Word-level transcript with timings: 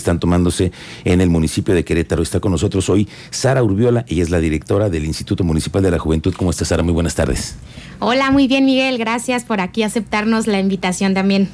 están 0.00 0.18
tomándose 0.18 0.72
en 1.04 1.20
el 1.20 1.30
municipio 1.30 1.74
de 1.74 1.84
Querétaro. 1.84 2.22
Está 2.22 2.40
con 2.40 2.52
nosotros 2.52 2.88
hoy 2.88 3.08
Sara 3.30 3.62
Urbiola, 3.62 4.04
ella 4.08 4.22
es 4.22 4.30
la 4.30 4.40
directora 4.40 4.88
del 4.88 5.04
Instituto 5.04 5.44
Municipal 5.44 5.82
de 5.82 5.90
la 5.90 5.98
Juventud. 5.98 6.34
¿Cómo 6.36 6.50
está 6.50 6.64
Sara? 6.64 6.82
Muy 6.82 6.92
buenas 6.92 7.14
tardes. 7.14 7.56
Hola, 7.98 8.30
muy 8.30 8.48
bien 8.48 8.64
Miguel, 8.64 8.98
gracias 8.98 9.44
por 9.44 9.60
aquí 9.60 9.82
aceptarnos 9.82 10.46
la 10.46 10.58
invitación 10.58 11.14
también 11.14 11.48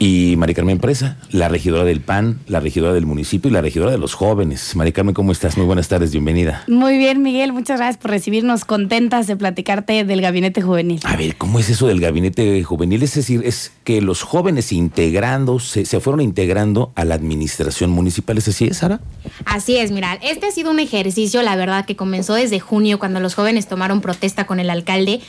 y 0.00 0.34
Mari 0.38 0.54
Carmen 0.54 0.78
Presa, 0.78 1.18
la 1.30 1.50
regidora 1.50 1.84
del 1.84 2.00
PAN, 2.00 2.40
la 2.48 2.58
regidora 2.58 2.94
del 2.94 3.04
municipio 3.04 3.50
y 3.50 3.52
la 3.52 3.60
regidora 3.60 3.90
de 3.90 3.98
los 3.98 4.14
jóvenes. 4.14 4.74
Mari 4.74 4.92
Carmen, 4.92 5.14
¿cómo 5.14 5.30
estás? 5.30 5.58
Muy 5.58 5.66
buenas 5.66 5.88
tardes, 5.88 6.10
bienvenida. 6.10 6.64
Muy 6.68 6.96
bien, 6.96 7.22
Miguel, 7.22 7.52
muchas 7.52 7.78
gracias 7.78 7.98
por 7.98 8.10
recibirnos, 8.10 8.64
contentas 8.64 9.26
de 9.26 9.36
platicarte 9.36 10.04
del 10.04 10.22
gabinete 10.22 10.62
juvenil. 10.62 11.00
A 11.04 11.16
ver, 11.16 11.36
¿cómo 11.36 11.58
es 11.58 11.68
eso 11.68 11.86
del 11.86 12.00
gabinete 12.00 12.64
juvenil? 12.64 13.02
Es 13.02 13.14
decir, 13.14 13.42
es 13.44 13.72
que 13.84 14.00
los 14.00 14.22
jóvenes 14.22 14.72
integrando, 14.72 15.58
se, 15.58 15.84
se 15.84 16.00
fueron 16.00 16.22
integrando 16.22 16.92
a 16.94 17.04
la 17.04 17.14
administración 17.14 17.90
municipal, 17.90 18.38
¿es 18.38 18.48
así, 18.48 18.72
Sara? 18.72 19.00
Así 19.44 19.76
es, 19.76 19.90
mira, 19.90 20.18
este 20.22 20.46
ha 20.46 20.50
sido 20.50 20.70
un 20.70 20.80
ejercicio, 20.80 21.42
la 21.42 21.56
verdad, 21.56 21.84
que 21.84 21.94
comenzó 21.94 22.32
desde 22.32 22.58
junio, 22.58 22.98
cuando 22.98 23.20
los 23.20 23.34
jóvenes 23.34 23.68
tomaron 23.68 24.00
protesta 24.00 24.46
con 24.46 24.60
el 24.60 24.70
alcalde 24.70 25.20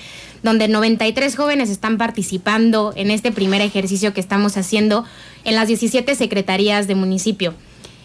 donde 0.44 0.68
93 0.68 1.36
jóvenes 1.36 1.70
están 1.70 1.98
participando 1.98 2.94
en 2.96 3.12
este 3.12 3.32
primer 3.32 3.62
ejercicio 3.62 4.14
que 4.14 4.22
estamos 4.22 4.58
haciendo 4.58 5.06
en 5.44 5.56
las 5.56 5.68
17 5.68 6.16
secretarías 6.16 6.88
de 6.88 6.96
municipio. 6.96 7.54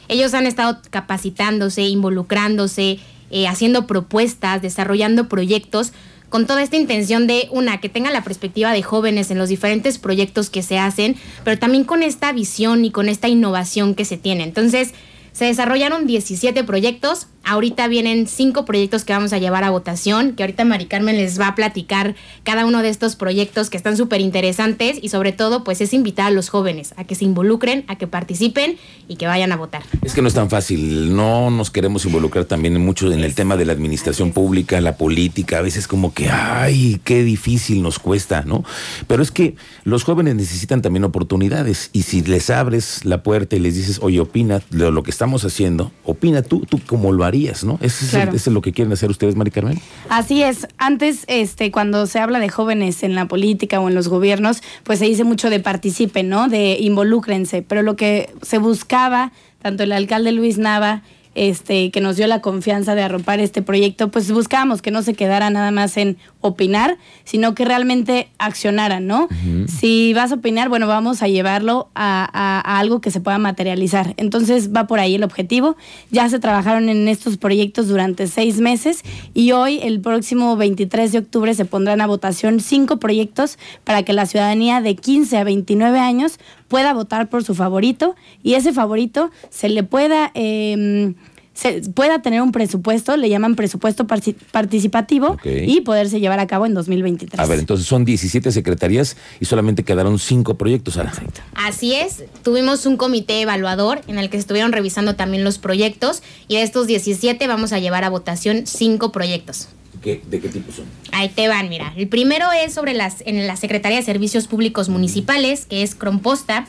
Ellos 0.09 0.35
han 0.35 0.47
estado 0.47 0.79
capacitándose, 0.91 1.83
involucrándose, 1.83 2.99
eh, 3.31 3.49
haciendo 3.49 3.87
propuestas, 3.87 4.63
desarrollando 4.63 5.29
proyectos 5.29 5.93
con 6.29 6.47
toda 6.47 6.63
esta 6.63 6.77
intención 6.77 7.27
de, 7.27 7.49
una, 7.51 7.81
que 7.81 7.89
tengan 7.89 8.13
la 8.13 8.25
perspectiva 8.25 8.73
de 8.73 8.83
jóvenes 8.83 9.31
en 9.31 9.39
los 9.39 9.49
diferentes 9.49 9.99
proyectos 9.99 10.51
que 10.51 10.63
se 10.63 10.79
hacen, 10.79 11.17
pero 11.45 11.59
también 11.59 11.85
con 11.85 12.03
esta 12.03 12.33
visión 12.33 12.85
y 12.85 12.91
con 12.91 13.09
esta 13.09 13.29
innovación 13.29 13.95
que 13.95 14.05
se 14.05 14.17
tiene. 14.17 14.45
Entonces, 14.45 14.93
se 15.33 15.45
desarrollaron 15.45 16.07
17 16.07 16.65
proyectos. 16.65 17.29
Ahorita 17.49 17.87
vienen 17.87 18.27
5 18.27 18.65
proyectos 18.65 19.05
que 19.05 19.13
vamos 19.13 19.33
a 19.33 19.39
llevar 19.39 19.63
a 19.63 19.71
votación, 19.71 20.33
que 20.33 20.43
ahorita 20.43 20.65
Mari 20.65 20.87
Carmen 20.87 21.17
les 21.17 21.41
va 21.41 21.47
a 21.47 21.55
platicar 21.55 22.17
cada 22.43 22.67
uno 22.67 22.83
de 22.83 22.89
estos 22.89 23.15
proyectos 23.15 23.71
que 23.71 23.77
están 23.77 23.97
súper 23.97 24.21
interesantes 24.21 24.99
y 25.01 25.11
sobre 25.11 25.31
todo 25.31 25.63
pues 25.63 25.81
es 25.81 25.95
invitar 25.95 26.27
a 26.27 26.31
los 26.31 26.49
jóvenes 26.49 26.93
a 26.97 27.05
que 27.05 27.15
se 27.15 27.25
involucren, 27.25 27.85
a 27.87 27.95
que 27.95 28.09
participen 28.09 28.79
y 29.07 29.15
que 29.15 29.29
vayan 29.29 29.53
a 29.53 29.57
votar. 29.57 29.85
Es 30.03 30.13
que 30.13 30.23
no 30.23 30.29
es 30.29 30.35
tan 30.35 30.51
fácil, 30.51 31.15
no 31.15 31.53
nos 31.53 31.71
queremos 31.71 32.05
involucrar 32.05 32.47
también 32.47 32.85
mucho 32.85 33.13
en 33.13 33.21
el 33.21 33.37
tema 33.37 33.57
de 33.57 33.65
la 33.65 33.75
administración 33.75 34.33
pública, 34.33 34.81
la 34.81 34.97
política, 34.97 35.59
a 35.59 35.63
veces 35.63 35.87
como 35.87 36.13
que, 36.13 36.29
ay, 36.29 37.01
qué 37.05 37.23
difícil 37.23 37.81
nos 37.81 38.01
cuesta, 38.01 38.43
¿no? 38.45 38.65
Pero 39.07 39.23
es 39.23 39.31
que 39.31 39.55
los 39.85 40.03
jóvenes 40.03 40.35
necesitan 40.35 40.83
también 40.83 41.05
oportunidades 41.05 41.91
y 41.93 42.03
si 42.03 42.23
les 42.23 42.51
abres 42.51 43.05
la 43.05 43.23
puerta 43.23 43.55
y 43.55 43.61
les 43.61 43.77
dices, 43.77 44.01
oye, 44.03 44.19
opina 44.19 44.63
de 44.71 44.91
lo 44.91 45.05
que 45.05 45.13
estamos 45.13 45.45
haciendo, 45.45 45.93
opina 46.03 46.43
tú, 46.43 46.67
tú 46.69 46.81
cómo 46.85 47.13
lo 47.13 47.23
harías, 47.23 47.36
¿no? 47.65 47.79
¿Eso 47.81 48.19
es, 48.19 48.47
lo 48.47 48.63
que 48.63 48.73
quieren 48.73 48.93
hacer 48.93 49.11
ustedes, 49.11 49.37
Mari 49.37 49.51
Carmen? 49.51 49.81
Así 50.09 50.43
es. 50.43 50.67
Antes, 50.79 51.25
este, 51.27 51.71
cuando 51.71 52.07
se 52.07 52.19
habla 52.19 52.39
de 52.39 52.49
jóvenes 52.49 53.03
en 53.03 53.15
la 53.15 53.27
política 53.27 53.81
o 53.81 53.89
en 53.89 53.95
los 53.95 54.09
gobiernos, 54.09 54.63
pues 54.85 54.99
se 54.99 55.05
dice 55.07 55.25
mucho 55.25 55.51
de 55.51 55.61
participen, 55.61 56.29
¿no? 56.29 56.49
De 56.49 56.77
involúcrense. 56.81 57.63
Pero 57.63 57.83
lo 57.83 57.97
que 57.97 58.31
se 58.43 58.59
buscaba, 58.59 59.33
tanto 59.61 59.83
el 59.83 59.93
alcalde 59.93 60.33
Luis 60.33 60.59
Nava 60.59 61.03
este, 61.37 61.91
que 61.91 62.01
nos 62.01 62.17
dio 62.17 62.27
la 62.27 62.41
confianza 62.41 62.95
de 62.95 63.03
arropar 63.03 63.41
este 63.41 63.61
proyecto, 63.61 64.11
pues 64.11 64.33
buscábamos 64.33 64.81
que 64.81 64.91
no 64.91 65.03
se 65.03 65.15
quedara 65.15 65.51
nada 65.51 65.71
más 65.71 65.99
en 65.99 66.17
opinar, 66.41 66.97
sino 67.25 67.55
que 67.55 67.67
realmente 67.67 68.29
accionaran, 68.39 69.07
¿no? 69.07 69.29
Si 69.69 70.15
vas 70.15 70.33
a 70.33 70.37
opinar, 70.37 70.71
bueno, 70.71 70.87
vamos 70.87 71.23
a 71.23 71.29
llevarlo 71.29 71.91
a, 71.95 72.79
algo 72.79 73.01
que 73.01 73.11
se 73.11 73.21
pueda 73.21 73.37
materializar. 73.39 74.15
Entonces 74.17 74.75
va 74.75 74.87
por 74.87 74.99
ahí 74.99 75.17
el 75.17 75.25
objetivo. 75.25 75.77
Ya 76.11 76.29
se 76.31 76.39
trabajaron 76.39 76.89
en 76.89 77.07
estos 77.07 77.37
proyectos 77.37 77.89
durante 77.89 78.27
seis 78.29 78.59
meses 78.59 79.03
y 79.35 79.53
hoy, 79.53 79.81
el 79.83 80.01
próximo 80.01 80.57
23 80.57 81.13
de 81.13 81.19
octubre, 81.19 81.53
se 81.55 81.67
pondrán 81.67 82.01
a 82.01 82.07
votación 82.07 82.61
cinco 82.61 82.97
proyectos 82.97 83.59
para 83.85 84.03
que 84.05 84.15
la 84.15 84.25
ciudadanía 84.25 84.81
de 84.81 84.97
15 84.97 85.37
a 85.37 85.45
29 85.45 85.99
años 85.99 86.39
pueda 86.69 86.93
votar 86.95 87.29
por 87.29 87.45
su 87.45 87.55
favorito 87.55 88.17
y 88.43 88.55
ese 88.55 88.73
favorito 88.73 89.31
se 89.51 89.69
le 89.69 89.83
pueda... 89.83 90.31
Eh, 90.35 91.15
se 91.57 91.81
pueda 91.95 92.21
tener 92.21 92.43
un 92.43 92.53
presupuesto, 92.53 93.17
le 93.17 93.31
llaman 93.31 93.57
presupuesto 93.57 94.07
participativo 94.07 95.39
y 95.43 95.81
poderse 95.81 96.21
llevar 96.21 96.39
a 96.39 96.47
cabo 96.47 96.67
en 96.67 96.75
2023. 96.75 97.41
A 97.41 97.47
ver, 97.47 97.59
entonces 97.59 97.87
son 97.87 98.05
17 98.05 98.53
secretarías 98.53 99.17
y 99.41 99.47
solamente 99.47 99.83
quedaron 99.83 100.19
5 100.19 100.59
proyectos, 100.59 100.95
Sara. 100.95 101.13
Así 101.55 101.95
es, 101.95 102.25
tuvimos 102.43 102.85
un 102.85 102.99
comité 102.99 103.41
evaluador 103.41 104.03
en 104.07 104.19
el 104.19 104.29
que 104.29 104.37
estuvieron 104.37 104.73
revisando 104.73 105.17
también 105.17 105.45
los 105.45 105.57
proyectos 105.57 106.23
y 106.47 106.57
de 106.57 106.63
estos 106.63 106.87
17 106.87 107.47
vamos 107.47 107.73
a 107.73 107.79
llevar 107.79 108.05
a 108.05 108.11
votación 108.11 108.67
5 108.67 109.11
proyectos. 109.11 109.69
¿De 110.15 110.41
qué 110.41 110.49
tipo 110.49 110.71
son? 110.71 110.85
Ahí 111.11 111.29
te 111.29 111.49
van, 111.49 111.69
mira. 111.69 111.93
El 111.97 112.07
primero 112.09 112.47
es 112.53 112.73
sobre 112.73 112.95
las 112.95 113.23
en 113.27 113.47
la 113.47 113.57
Secretaría 113.57 113.99
de 113.99 114.05
Servicios 114.05 114.47
Públicos 114.47 114.89
Municipales, 114.89 115.67
que 115.67 115.83
es 115.83 115.97
Cromposta. 115.97 116.67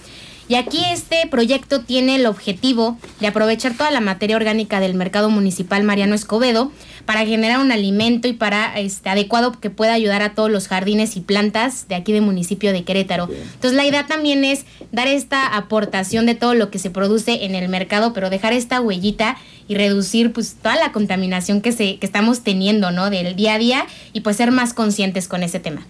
Y 0.49 0.55
aquí 0.55 0.79
este 0.91 1.27
proyecto 1.29 1.81
tiene 1.81 2.15
el 2.15 2.25
objetivo 2.25 2.97
de 3.19 3.27
aprovechar 3.27 3.75
toda 3.75 3.91
la 3.91 3.99
materia 3.99 4.37
orgánica 4.37 4.79
del 4.79 4.93
mercado 4.93 5.29
municipal 5.29 5.83
Mariano 5.83 6.15
Escobedo 6.15 6.71
para 7.05 7.25
generar 7.25 7.59
un 7.59 7.71
alimento 7.71 8.29
y 8.29 8.33
para 8.33 8.79
este 8.79 9.09
adecuado 9.09 9.51
que 9.59 9.69
pueda 9.69 9.93
ayudar 9.93 10.21
a 10.21 10.35
todos 10.35 10.49
los 10.49 10.69
jardines 10.69 11.17
y 11.17 11.21
plantas 11.21 11.87
de 11.89 11.95
aquí 11.95 12.13
del 12.13 12.21
municipio 12.21 12.71
de 12.71 12.83
Querétaro. 12.83 13.29
Entonces 13.29 13.73
la 13.73 13.85
idea 13.85 14.07
también 14.07 14.45
es 14.45 14.65
dar 14.93 15.07
esta 15.07 15.55
aportación 15.57 16.25
de 16.25 16.35
todo 16.35 16.53
lo 16.53 16.71
que 16.71 16.79
se 16.79 16.91
produce 16.91 17.45
en 17.45 17.53
el 17.53 17.67
mercado, 17.67 18.13
pero 18.13 18.29
dejar 18.29 18.53
esta 18.53 18.79
huellita 18.79 19.37
y 19.67 19.75
reducir 19.75 20.31
pues 20.31 20.55
toda 20.55 20.77
la 20.77 20.93
contaminación 20.93 21.61
que 21.61 21.73
se 21.73 21.97
que 21.97 22.05
estamos 22.05 22.41
teniendo, 22.41 22.91
¿no? 22.91 23.09
del 23.09 23.35
día 23.35 23.55
a 23.55 23.59
día 23.59 23.85
y 24.13 24.21
pues 24.21 24.37
ser 24.37 24.51
más 24.51 24.73
conscientes 24.73 25.27
con 25.27 25.43
ese 25.43 25.59
tema. 25.59 25.85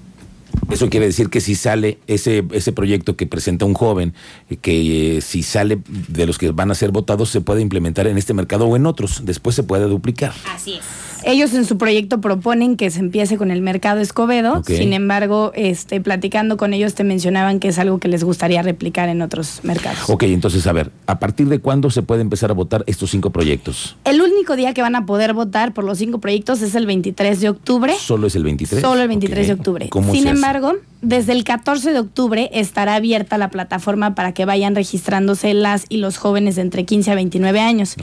Eso 0.69 0.89
quiere 0.89 1.05
decir 1.05 1.29
que 1.29 1.41
si 1.41 1.55
sale 1.55 2.00
ese, 2.07 2.44
ese 2.51 2.72
proyecto 2.72 3.16
que 3.16 3.25
presenta 3.25 3.66
un 3.66 3.73
joven, 3.73 4.13
eh, 4.50 4.57
que 4.57 5.17
eh, 5.17 5.22
si 5.22 5.44
sale 5.44 5.79
de 5.88 6.25
los 6.25 6.38
que 6.38 6.51
van 6.51 6.72
a 6.72 6.75
ser 6.75 6.91
votados, 6.91 7.29
se 7.29 7.41
puede 7.41 7.61
implementar 7.61 8.07
en 8.07 8.17
este 8.17 8.33
mercado 8.33 8.67
o 8.67 8.75
en 8.75 8.85
otros, 8.85 9.22
después 9.25 9.55
se 9.55 9.63
puede 9.63 9.85
duplicar. 9.85 10.33
Así 10.53 10.75
es. 10.75 11.16
Ellos 11.23 11.53
en 11.53 11.66
su 11.66 11.78
proyecto 11.78 12.22
proponen 12.22 12.78
que 12.78 12.89
se 12.89 13.00
empiece 13.00 13.38
con 13.38 13.51
el 13.51 13.61
mercado 13.61 14.00
Escobedo, 14.00 14.63
sin 14.66 14.94
embargo, 14.94 15.51
este, 15.55 16.01
platicando 16.01 16.57
con 16.57 16.73
ellos 16.73 16.94
te 16.94 17.03
mencionaban 17.03 17.59
que 17.59 17.69
es 17.69 17.79
algo 17.79 18.00
que 18.00 18.07
les 18.07 18.23
gustaría 18.23 18.61
replicar 18.61 19.09
en 19.09 19.22
otros 19.22 19.59
mercados. 19.63 20.09
Ok, 20.09 20.23
entonces 20.23 20.66
a 20.67 20.73
ver, 20.73 20.91
¿a 21.05 21.19
partir 21.19 21.47
de 21.50 21.59
cuándo 21.59 21.89
se 21.89 22.01
puede 22.01 22.22
empezar 22.22 22.51
a 22.51 22.53
votar 22.53 22.83
estos 22.88 23.11
cinco 23.11 23.29
proyectos? 23.31 23.95
El 24.05 24.22
único 24.22 24.55
día 24.55 24.73
que 24.73 24.81
van 24.81 24.95
a 24.95 25.05
poder 25.05 25.33
votar 25.33 25.73
por 25.73 25.83
los 25.83 25.97
cinco 25.97 26.19
proyectos 26.19 26.61
es 26.61 26.75
el 26.75 26.85
23 26.85 27.39
de 27.41 27.49
octubre. 27.49 27.94
¿Solo 27.99 28.28
es 28.28 28.35
el 28.35 28.44
23? 28.44 28.81
Solo 28.81 29.01
el 29.01 29.07
23 29.07 29.47
de 29.47 29.53
octubre. 29.53 29.89
sin 30.11 30.28
embargo, 30.28 30.73
desde 31.02 31.34
el 31.34 31.44
14 31.44 31.91
de 31.91 32.00
octubre 32.00 32.50
estará 32.53 32.96
abierta 32.96 33.38
la 33.38 33.50
plataforma 33.50 34.16
para 34.16 34.34
que 34.34 34.46
vayan 34.46 34.75
registrándose 34.75 35.53
las 35.53 35.85
y 35.90 35.97
los 35.97 36.18
jóvenes 36.18 36.56
de 36.56 36.63
entre 36.63 36.85
15 36.85 37.12
a 37.12 37.16
29 37.16 37.59
años. 37.59 37.96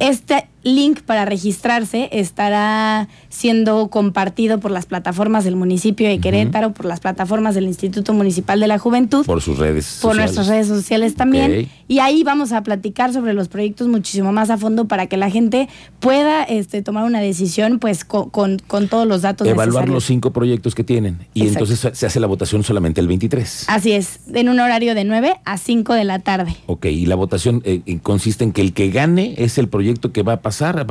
Este 0.00 0.46
link 0.64 1.00
para 1.02 1.24
registrarse 1.24 2.08
estará 2.12 3.08
siendo 3.28 3.88
compartido 3.88 4.60
por 4.60 4.70
las 4.70 4.86
plataformas 4.86 5.44
del 5.44 5.56
municipio 5.56 6.08
de 6.08 6.18
Querétaro, 6.20 6.72
por 6.72 6.86
las 6.86 7.00
plataformas 7.00 7.54
del 7.54 7.64
Instituto 7.64 8.12
Municipal 8.12 8.60
de 8.60 8.68
la 8.68 8.78
Juventud. 8.78 9.26
Por 9.26 9.42
sus 9.42 9.58
redes 9.58 9.98
Por 10.00 10.16
nuestras 10.16 10.46
redes 10.46 10.68
sociales 10.68 11.14
también. 11.14 11.68
Y 11.88 11.98
ahí 11.98 12.22
vamos 12.22 12.52
a 12.52 12.62
platicar 12.62 13.12
sobre 13.12 13.34
los 13.34 13.48
proyectos 13.48 13.88
muchísimo 13.88 14.32
más 14.32 14.50
a 14.50 14.56
fondo 14.56 14.86
para 14.86 15.06
que 15.06 15.16
la 15.16 15.30
gente 15.30 15.68
pueda 16.00 16.44
este, 16.44 16.82
tomar 16.82 17.04
una 17.04 17.20
decisión 17.20 17.78
pues 17.78 18.04
con, 18.04 18.30
con, 18.30 18.88
todos 18.88 19.06
los 19.06 19.22
datos 19.22 19.46
Evaluar 19.46 19.88
los 19.88 20.04
cinco 20.04 20.32
proyectos 20.32 20.74
que 20.74 20.84
tienen. 20.84 21.18
Y 21.34 21.48
entonces 21.48 21.88
se 21.92 22.06
hace 22.06 22.20
la 22.20 22.26
votación 22.32 22.64
solamente 22.64 23.00
el 23.00 23.08
23. 23.08 23.66
Así 23.68 23.92
es, 23.92 24.20
en 24.32 24.48
un 24.48 24.58
horario 24.58 24.94
de 24.94 25.04
9 25.04 25.34
a 25.44 25.58
5 25.58 25.94
de 25.94 26.04
la 26.04 26.18
tarde. 26.18 26.56
Ok, 26.66 26.86
y 26.86 27.06
la 27.06 27.14
votación 27.14 27.62
eh, 27.64 27.82
consiste 28.02 28.42
en 28.42 28.52
que 28.52 28.62
el 28.62 28.72
que 28.72 28.90
gane 28.90 29.34
es 29.36 29.58
el 29.58 29.68
proyecto 29.68 30.12
que 30.12 30.22
va 30.22 30.34
a 30.34 30.40
pasar 30.40 30.86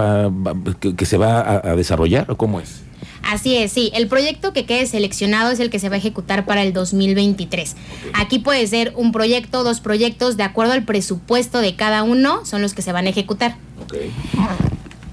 que, 0.80 1.06
se 1.06 1.18
va 1.18 1.62
a, 1.63 1.75
desarrollar 1.75 2.30
o 2.30 2.38
cómo 2.38 2.60
es? 2.60 2.81
Así 3.24 3.56
es, 3.56 3.71
sí. 3.71 3.92
El 3.95 4.07
proyecto 4.07 4.54
que 4.54 4.65
quede 4.65 4.86
seleccionado 4.86 5.51
es 5.51 5.60
el 5.60 5.69
que 5.69 5.80
se 5.80 5.89
va 5.89 5.95
a 5.95 5.98
ejecutar 5.98 6.45
para 6.45 6.62
el 6.62 6.74
2023. 6.74 7.75
Aquí 8.13 8.39
puede 8.39 8.65
ser 8.68 8.94
un 8.95 9.12
proyecto, 9.12 9.63
dos 9.63 9.80
proyectos, 9.80 10.38
de 10.38 10.44
acuerdo 10.44 10.74
al 10.74 10.83
presupuesto 10.83 11.60
de 11.60 11.75
cada 11.75 12.04
uno, 12.04 12.45
son 12.45 12.62
los 12.62 12.74
que 12.74 12.81
se 12.81 12.92
van 12.92 13.07
a 13.07 13.10
ejecutar. 13.10 13.56
Okay. 13.86 14.12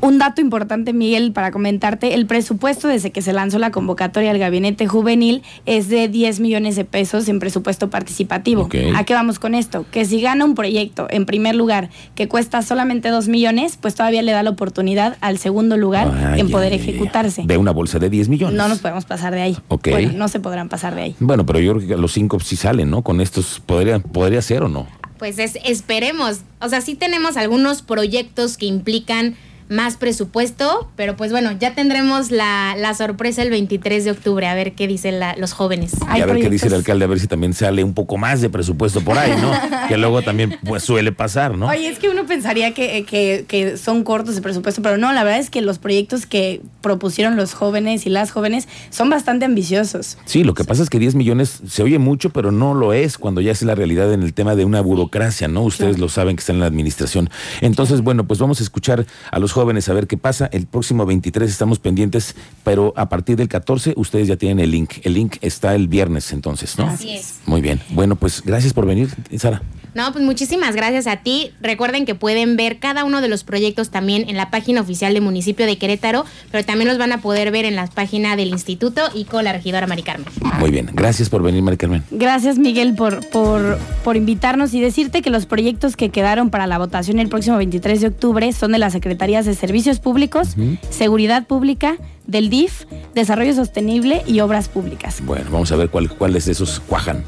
Un 0.00 0.18
dato 0.18 0.40
importante, 0.40 0.92
Miguel, 0.92 1.32
para 1.32 1.50
comentarte, 1.50 2.14
el 2.14 2.26
presupuesto 2.26 2.86
desde 2.86 3.10
que 3.10 3.20
se 3.20 3.32
lanzó 3.32 3.58
la 3.58 3.72
convocatoria 3.72 4.30
al 4.30 4.38
gabinete 4.38 4.86
juvenil 4.86 5.42
es 5.66 5.88
de 5.88 6.06
10 6.08 6.38
millones 6.38 6.76
de 6.76 6.84
pesos 6.84 7.28
en 7.28 7.40
presupuesto 7.40 7.90
participativo. 7.90 8.68
¿A 8.94 9.04
qué 9.04 9.14
vamos 9.14 9.40
con 9.40 9.54
esto? 9.54 9.86
Que 9.90 10.04
si 10.04 10.20
gana 10.20 10.44
un 10.44 10.54
proyecto, 10.54 11.08
en 11.10 11.26
primer 11.26 11.56
lugar, 11.56 11.90
que 12.14 12.28
cuesta 12.28 12.62
solamente 12.62 13.08
2 13.08 13.28
millones, 13.28 13.76
pues 13.80 13.96
todavía 13.96 14.22
le 14.22 14.30
da 14.30 14.44
la 14.44 14.50
oportunidad 14.50 15.16
al 15.20 15.38
segundo 15.38 15.76
lugar 15.76 16.36
en 16.38 16.48
poder 16.50 16.72
ejecutarse. 16.72 17.42
De 17.44 17.56
una 17.56 17.72
bolsa 17.72 17.98
de 17.98 18.08
10 18.08 18.28
millones. 18.28 18.56
No 18.56 18.68
nos 18.68 18.78
podemos 18.78 19.04
pasar 19.04 19.34
de 19.34 19.42
ahí. 19.42 19.56
Bueno, 19.68 20.12
no 20.14 20.28
se 20.28 20.38
podrán 20.38 20.68
pasar 20.68 20.94
de 20.94 21.02
ahí. 21.02 21.16
Bueno, 21.18 21.44
pero 21.44 21.58
yo 21.58 21.74
creo 21.74 21.88
que 21.88 21.96
los 21.96 22.12
cinco 22.12 22.38
sí 22.38 22.54
salen, 22.54 22.90
¿no? 22.90 23.02
Con 23.02 23.20
estos, 23.20 23.60
¿podría, 23.64 23.98
podría 23.98 24.42
ser 24.42 24.62
o 24.62 24.68
no? 24.68 24.86
Pues 25.18 25.40
es, 25.40 25.58
esperemos. 25.64 26.42
O 26.60 26.68
sea, 26.68 26.80
sí 26.80 26.94
tenemos 26.94 27.36
algunos 27.36 27.82
proyectos 27.82 28.56
que 28.56 28.66
implican 28.66 29.34
más 29.68 29.96
presupuesto, 29.96 30.90
pero 30.96 31.16
pues 31.16 31.30
bueno, 31.30 31.52
ya 31.58 31.74
tendremos 31.74 32.30
la, 32.30 32.74
la 32.76 32.94
sorpresa 32.94 33.42
el 33.42 33.50
23 33.50 34.04
de 34.04 34.10
octubre, 34.10 34.46
a 34.46 34.54
ver 34.54 34.72
qué 34.72 34.86
dicen 34.86 35.20
la, 35.20 35.36
los 35.36 35.52
jóvenes. 35.52 35.92
Y 36.16 36.20
a 36.20 36.26
ver 36.26 36.40
qué 36.40 36.50
dice 36.50 36.68
el 36.68 36.74
alcalde, 36.74 37.04
a 37.04 37.08
ver 37.08 37.20
si 37.20 37.26
también 37.26 37.52
sale 37.52 37.84
un 37.84 37.94
poco 37.94 38.16
más 38.16 38.40
de 38.40 38.48
presupuesto 38.48 39.02
por 39.02 39.18
ahí, 39.18 39.32
¿no? 39.40 39.52
que 39.88 39.96
luego 39.98 40.22
también 40.22 40.58
pues 40.64 40.82
suele 40.82 41.12
pasar, 41.12 41.56
¿no? 41.56 41.68
Oye, 41.68 41.88
es 41.88 41.98
que 41.98 42.08
uno 42.08 42.26
pensaría 42.26 42.72
que, 42.72 43.04
que, 43.04 43.44
que, 43.46 43.76
son 43.76 44.04
cortos 44.04 44.34
de 44.34 44.42
presupuesto, 44.42 44.80
pero 44.82 44.96
no, 44.96 45.12
la 45.12 45.22
verdad 45.22 45.40
es 45.40 45.50
que 45.50 45.60
los 45.60 45.78
proyectos 45.78 46.26
que 46.26 46.62
propusieron 46.80 47.36
los 47.36 47.54
jóvenes 47.54 48.06
y 48.06 48.10
las 48.10 48.30
jóvenes 48.30 48.68
son 48.90 49.10
bastante 49.10 49.44
ambiciosos. 49.44 50.16
Sí, 50.24 50.44
lo 50.44 50.54
que 50.54 50.64
pasa 50.64 50.82
es 50.82 50.90
que 50.90 50.98
10 50.98 51.14
millones 51.14 51.60
se 51.68 51.82
oye 51.82 51.98
mucho, 51.98 52.30
pero 52.30 52.52
no 52.52 52.74
lo 52.74 52.92
es 52.92 53.18
cuando 53.18 53.40
ya 53.40 53.52
es 53.52 53.62
la 53.62 53.74
realidad 53.74 54.12
en 54.12 54.22
el 54.22 54.32
tema 54.32 54.54
de 54.56 54.64
una 54.64 54.80
burocracia, 54.80 55.48
¿no? 55.48 55.62
Ustedes 55.62 55.96
claro. 55.96 56.06
lo 56.06 56.08
saben 56.08 56.36
que 56.36 56.40
están 56.40 56.56
en 56.56 56.60
la 56.60 56.66
administración. 56.66 57.28
Entonces, 57.60 58.00
bueno, 58.00 58.26
pues 58.26 58.40
vamos 58.40 58.60
a 58.60 58.62
escuchar 58.62 59.06
a 59.30 59.38
los 59.38 59.52
jóvenes 59.52 59.57
a 59.60 59.92
ver 59.92 60.06
qué 60.06 60.16
pasa. 60.16 60.48
El 60.52 60.66
próximo 60.66 61.06
23 61.06 61.50
estamos 61.50 61.78
pendientes, 61.78 62.34
pero 62.64 62.92
a 62.96 63.08
partir 63.08 63.36
del 63.36 63.48
14 63.48 63.94
ustedes 63.96 64.28
ya 64.28 64.36
tienen 64.36 64.60
el 64.60 64.70
link. 64.70 64.94
El 65.02 65.14
link 65.14 65.36
está 65.40 65.74
el 65.74 65.88
viernes 65.88 66.32
entonces, 66.32 66.78
¿no? 66.78 66.86
Así 66.86 67.10
es. 67.10 67.40
Muy 67.46 67.60
bien. 67.60 67.80
Bueno, 67.90 68.16
pues 68.16 68.42
gracias 68.42 68.72
por 68.72 68.86
venir, 68.86 69.10
Sara. 69.36 69.62
No, 69.98 70.12
pues 70.12 70.24
muchísimas 70.24 70.76
gracias 70.76 71.08
a 71.08 71.16
ti. 71.16 71.50
Recuerden 71.60 72.06
que 72.06 72.14
pueden 72.14 72.56
ver 72.56 72.78
cada 72.78 73.02
uno 73.02 73.20
de 73.20 73.26
los 73.26 73.42
proyectos 73.42 73.90
también 73.90 74.28
en 74.28 74.36
la 74.36 74.48
página 74.48 74.80
oficial 74.80 75.12
del 75.12 75.24
municipio 75.24 75.66
de 75.66 75.76
Querétaro, 75.76 76.24
pero 76.52 76.64
también 76.64 76.86
los 76.86 76.98
van 76.98 77.10
a 77.10 77.20
poder 77.20 77.50
ver 77.50 77.64
en 77.64 77.74
la 77.74 77.84
página 77.88 78.36
del 78.36 78.50
instituto 78.50 79.02
y 79.12 79.24
con 79.24 79.42
la 79.42 79.52
regidora 79.52 79.88
Mari 79.88 80.04
Carmen. 80.04 80.28
Muy 80.60 80.70
bien, 80.70 80.88
gracias 80.92 81.28
por 81.28 81.42
venir, 81.42 81.62
Mari 81.64 81.78
Carmen. 81.78 82.04
Gracias, 82.12 82.58
Miguel, 82.58 82.94
por, 82.94 83.28
por, 83.30 83.76
por 84.04 84.16
invitarnos 84.16 84.72
y 84.72 84.80
decirte 84.80 85.20
que 85.20 85.30
los 85.30 85.46
proyectos 85.46 85.96
que 85.96 86.10
quedaron 86.10 86.50
para 86.50 86.68
la 86.68 86.78
votación 86.78 87.18
el 87.18 87.28
próximo 87.28 87.56
23 87.56 88.00
de 88.00 88.06
octubre 88.06 88.52
son 88.52 88.70
de 88.70 88.78
las 88.78 88.92
Secretarías 88.92 89.46
de 89.46 89.56
Servicios 89.56 89.98
Públicos, 89.98 90.50
uh 90.56 90.60
-huh. 90.60 90.78
Seguridad 90.90 91.48
Pública, 91.48 91.96
del 92.28 92.50
DIF, 92.50 92.84
Desarrollo 93.14 93.54
Sostenible 93.54 94.22
y 94.26 94.38
Obras 94.40 94.68
Públicas. 94.68 95.20
Bueno, 95.24 95.46
vamos 95.50 95.72
a 95.72 95.76
ver 95.76 95.88
cuál, 95.88 96.08
cuáles 96.08 96.44
de 96.44 96.52
esos 96.52 96.78
cuajan, 96.78 97.24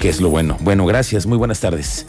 qué 0.00 0.08
es 0.08 0.20
lo 0.20 0.30
bueno. 0.30 0.56
Bueno, 0.60 0.86
gracias, 0.86 1.26
muy 1.26 1.36
buenas 1.36 1.60
tardes. 1.60 2.04